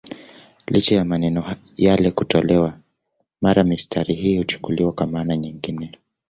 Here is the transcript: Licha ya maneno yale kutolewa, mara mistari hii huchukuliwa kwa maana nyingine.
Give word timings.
Licha 0.67 0.95
ya 0.95 1.05
maneno 1.05 1.55
yale 1.77 2.11
kutolewa, 2.11 2.79
mara 3.41 3.63
mistari 3.63 4.13
hii 4.15 4.37
huchukuliwa 4.37 4.91
kwa 4.91 5.07
maana 5.07 5.37
nyingine. 5.37 5.91